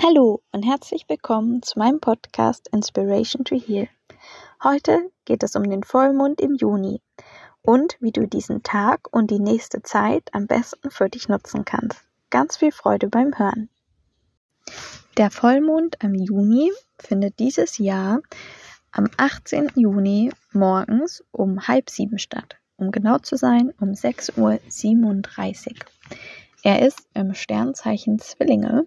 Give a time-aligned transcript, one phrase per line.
[0.00, 3.88] Hallo und herzlich willkommen zu meinem Podcast Inspiration to Heal.
[4.62, 7.02] Heute geht es um den Vollmond im Juni
[7.62, 12.00] und wie du diesen Tag und die nächste Zeit am besten für dich nutzen kannst.
[12.30, 13.70] Ganz viel Freude beim Hören.
[15.16, 16.70] Der Vollmond im Juni
[17.00, 18.20] findet dieses Jahr
[18.92, 19.72] am 18.
[19.74, 22.56] Juni morgens um halb sieben statt.
[22.76, 25.74] Um genau zu sein, um 6.37 Uhr.
[26.62, 28.86] Er ist im Sternzeichen Zwillinge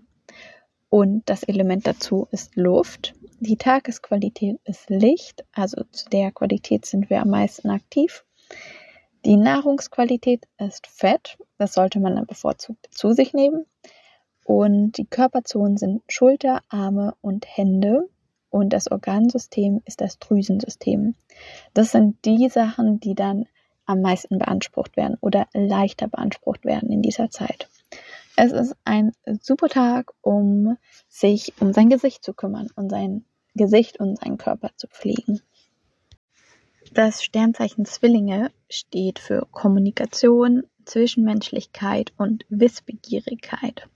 [0.92, 3.14] und das Element dazu ist Luft.
[3.40, 8.26] Die Tagesqualität ist Licht, also zu der Qualität sind wir am meisten aktiv.
[9.24, 13.66] Die Nahrungsqualität ist Fett, das sollte man dann bevorzugt zu sich nehmen.
[14.44, 18.10] Und die Körperzonen sind Schulter, Arme und Hände.
[18.50, 21.16] Und das Organsystem ist das Drüsensystem.
[21.74, 23.46] Das sind die Sachen, die dann
[23.86, 27.70] am meisten beansprucht werden oder leichter beansprucht werden in dieser Zeit.
[28.36, 30.78] Es ist ein super Tag, um
[31.08, 35.42] sich um sein Gesicht zu kümmern und sein Gesicht und seinen Körper zu pflegen.
[36.94, 43.88] Das Sternzeichen Zwillinge steht für Kommunikation, Zwischenmenschlichkeit und Wissbegierigkeit.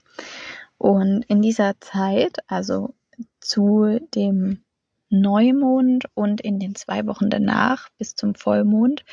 [0.78, 2.94] Und in dieser Zeit, also
[3.40, 4.62] zu dem
[5.08, 9.04] Neumond und in den zwei Wochen danach bis zum Vollmond,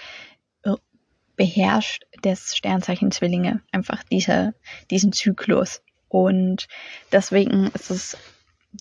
[1.36, 4.54] beherrscht das Sternzeichen Zwillinge einfach diese,
[4.90, 5.82] diesen Zyklus.
[6.08, 6.68] Und
[7.12, 8.18] deswegen ist es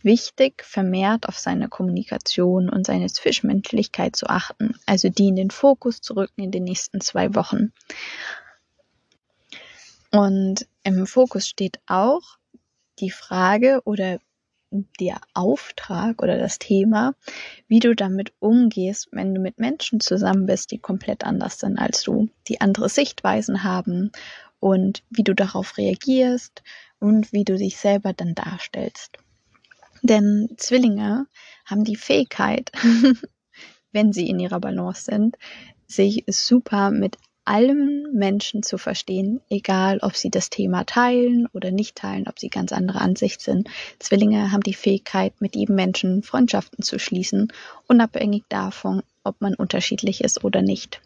[0.02, 6.00] wichtig, vermehrt auf seine Kommunikation und seine Zwischenmenschlichkeit zu achten, also die in den Fokus
[6.00, 7.72] zu rücken in den nächsten zwei Wochen.
[10.10, 12.38] Und im Fokus steht auch
[12.98, 14.18] die Frage oder
[15.00, 17.14] der Auftrag oder das Thema,
[17.68, 22.02] wie du damit umgehst, wenn du mit Menschen zusammen bist, die komplett anders sind als
[22.02, 24.10] du, die andere Sichtweisen haben
[24.60, 26.62] und wie du darauf reagierst
[27.00, 29.18] und wie du dich selber dann darstellst.
[30.02, 31.26] Denn Zwillinge
[31.64, 32.72] haben die Fähigkeit,
[33.92, 35.36] wenn sie in ihrer Balance sind,
[35.86, 41.96] sich super mit allen Menschen zu verstehen, egal ob sie das Thema teilen oder nicht
[41.96, 43.68] teilen, ob sie ganz andere Ansicht sind.
[43.98, 47.52] Zwillinge haben die Fähigkeit, mit jedem Menschen Freundschaften zu schließen,
[47.88, 51.00] unabhängig davon, ob man unterschiedlich ist oder nicht.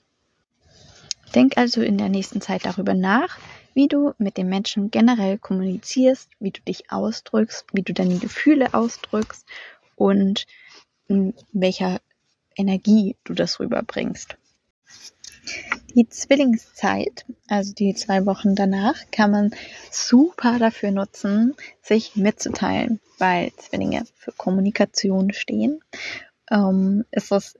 [1.34, 3.38] Denk also in der nächsten Zeit darüber nach,
[3.74, 8.72] wie du mit den Menschen generell kommunizierst, wie du dich ausdrückst, wie du deine Gefühle
[8.74, 9.46] ausdrückst
[9.96, 10.46] und
[11.08, 12.00] in welcher
[12.56, 14.36] Energie du das rüberbringst.
[15.96, 19.50] Die Zwillingszeit, also die zwei Wochen danach, kann man
[19.90, 25.80] super dafür nutzen, sich mitzuteilen, weil Zwillinge für Kommunikation stehen.
[26.50, 27.58] Ähm, ist es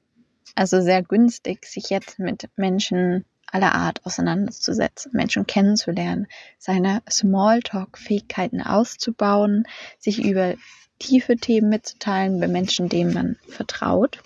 [0.54, 6.26] also sehr günstig, sich jetzt mit Menschen aller Art auseinanderzusetzen, Menschen kennenzulernen,
[6.58, 9.66] seine Smalltalk-Fähigkeiten auszubauen,
[9.98, 10.56] sich über
[10.98, 14.22] tiefe Themen mitzuteilen bei Menschen, denen man vertraut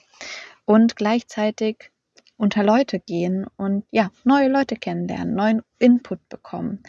[0.64, 1.92] und gleichzeitig
[2.40, 6.82] unter Leute gehen und ja, neue Leute kennenlernen, neuen Input bekommen.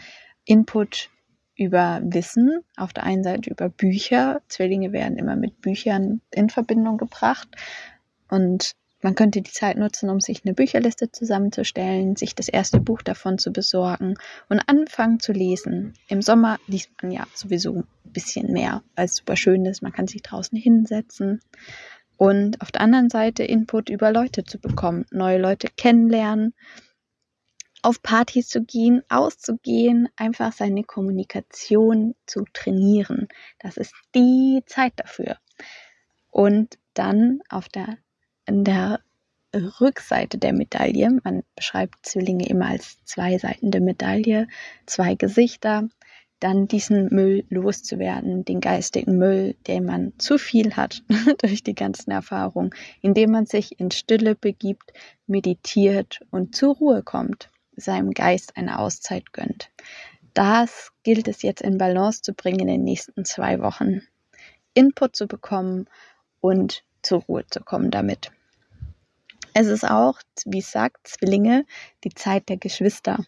[0.46, 1.10] Input
[1.54, 4.40] über Wissen, auf der einen Seite über Bücher.
[4.48, 7.48] Zwillinge werden immer mit Büchern in Verbindung gebracht
[8.30, 13.02] und man könnte die Zeit nutzen, um sich eine Bücherliste zusammenzustellen, sich das erste Buch
[13.02, 14.14] davon zu besorgen
[14.48, 15.92] und anfangen zu lesen.
[16.08, 19.82] Im Sommer liest man ja sowieso ein bisschen mehr, weil es super schön ist.
[19.82, 21.40] Man kann sich draußen hinsetzen
[22.22, 26.54] und auf der anderen Seite Input über Leute zu bekommen, neue Leute kennenlernen,
[27.82, 33.26] auf Partys zu gehen, auszugehen, einfach seine Kommunikation zu trainieren.
[33.58, 35.38] Das ist die Zeit dafür.
[36.30, 37.98] Und dann auf der,
[38.46, 39.00] in der
[39.52, 44.46] Rückseite der Medaille, man beschreibt Zwillinge immer als zwei Seiten der Medaille,
[44.86, 45.88] zwei Gesichter,
[46.42, 51.02] dann diesen Müll loszuwerden, den geistigen Müll, den man zu viel hat
[51.42, 52.70] durch die ganzen Erfahrungen,
[53.00, 54.92] indem man sich in Stille begibt,
[55.26, 59.70] meditiert und zur Ruhe kommt, seinem Geist eine Auszeit gönnt.
[60.34, 64.02] Das gilt es jetzt in Balance zu bringen in den nächsten zwei Wochen.
[64.74, 65.86] Input zu bekommen
[66.40, 68.32] und zur Ruhe zu kommen damit.
[69.54, 71.66] Es ist auch, wie es sagt, Zwillinge,
[72.04, 73.24] die Zeit der Geschwister.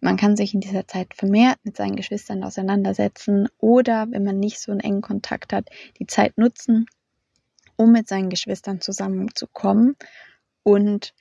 [0.00, 4.60] Man kann sich in dieser Zeit vermehrt mit seinen Geschwistern auseinandersetzen oder, wenn man nicht
[4.60, 6.86] so einen engen Kontakt hat, die Zeit nutzen,
[7.76, 9.96] um mit seinen Geschwistern zusammenzukommen.
[10.64, 11.14] Und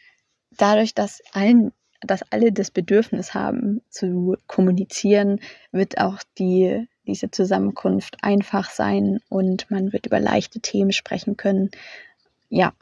[0.51, 1.71] dadurch, dass allen
[2.01, 5.39] dass alle das Bedürfnis haben zu kommunizieren,
[5.71, 11.71] wird auch die, diese Zusammenkunft einfach sein und man wird über leichte Themen sprechen können.
[12.49, 12.73] Ja,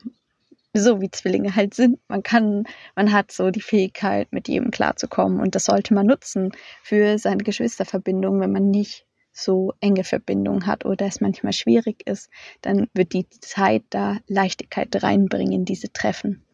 [0.80, 2.00] so wie Zwillinge halt sind.
[2.08, 6.52] Man kann, man hat so die Fähigkeit, mit jedem klarzukommen und das sollte man nutzen
[6.84, 12.30] für seine Geschwisterverbindung, wenn man nicht so enge Verbindungen hat oder es manchmal schwierig ist,
[12.62, 16.46] dann wird die Zeit da Leichtigkeit reinbringen, diese Treffen.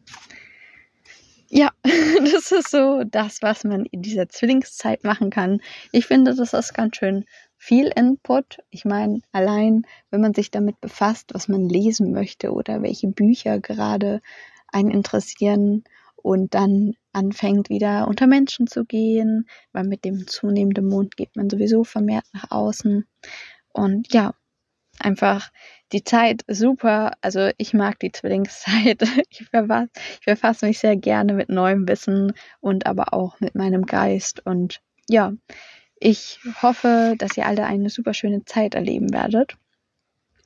[1.48, 5.60] Ja, das ist so das, was man in dieser Zwillingszeit machen kann.
[5.92, 7.24] Ich finde, das ist ganz schön
[7.62, 8.58] viel Input.
[8.70, 13.60] Ich meine, allein wenn man sich damit befasst, was man lesen möchte oder welche Bücher
[13.60, 14.20] gerade
[14.72, 15.84] einen interessieren
[16.16, 21.48] und dann anfängt wieder unter Menschen zu gehen, weil mit dem zunehmenden Mond geht man
[21.48, 23.06] sowieso vermehrt nach außen.
[23.72, 24.34] Und ja,
[24.98, 25.52] einfach
[25.92, 27.12] die Zeit super.
[27.20, 29.02] Also ich mag die Zwillingszeit.
[29.30, 33.86] Ich verfasse, ich verfasse mich sehr gerne mit neuem Wissen und aber auch mit meinem
[33.86, 34.44] Geist.
[34.44, 35.32] Und ja,
[36.04, 39.56] ich hoffe, dass ihr alle eine super schöne Zeit erleben werdet.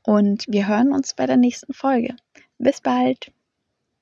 [0.03, 2.15] Und wir hören uns bei der nächsten Folge.
[2.59, 3.33] Bis bald!